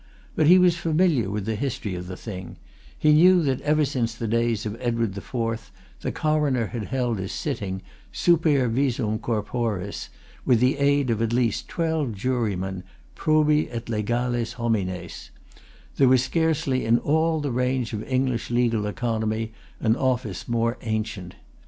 But 0.35 0.47
he 0.47 0.57
was 0.57 0.75
familiar 0.75 1.29
with 1.29 1.45
the 1.45 1.53
history 1.55 1.93
of 1.93 2.07
the 2.07 2.17
thing 2.17 2.57
he 2.97 3.13
knew 3.13 3.43
that 3.43 3.61
ever 3.61 3.85
since 3.85 4.15
the 4.15 4.27
days 4.27 4.65
of 4.65 4.75
Edward 4.81 5.15
IV 5.15 5.71
the 5.99 6.11
Coroner 6.11 6.65
had 6.65 6.85
held 6.85 7.19
his 7.19 7.31
sitting, 7.31 7.83
super 8.11 8.67
visum 8.67 9.19
corporis, 9.19 10.09
with 10.43 10.59
the 10.59 10.77
aid 10.79 11.11
of 11.11 11.21
at 11.21 11.33
least 11.33 11.67
twelve 11.67 12.15
jurymen, 12.15 12.83
probi 13.15 13.67
et 13.69 13.85
legales 13.89 14.53
homines, 14.55 15.29
there 15.97 16.07
was 16.07 16.23
scarcely 16.23 16.83
in 16.83 16.97
all 16.97 17.39
the 17.39 17.51
range 17.51 17.93
of 17.93 18.01
English 18.07 18.49
legal 18.49 18.87
economy 18.87 19.51
an 19.81 19.95
office 19.95 20.47
more 20.47 20.79
ancient. 20.81 21.35